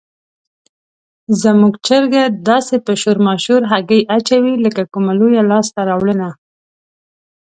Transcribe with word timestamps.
زموږ 1.41 1.73
چرګه 1.87 2.23
داسې 2.49 2.75
په 2.85 2.93
شور 3.01 3.17
ماشور 3.27 3.61
هګۍ 3.71 4.01
اچوي 4.17 4.53
لکه 4.65 4.83
کومه 4.93 5.13
لویه 5.19 5.43
لاسته 5.51 5.79
راوړنه. 5.89 6.29